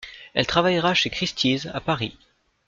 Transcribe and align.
Elle 0.33 0.47
travaillera 0.47 0.95
chez 0.95 1.11
Christie's 1.11 1.67
à 1.71 1.79
Paris. 1.79 2.17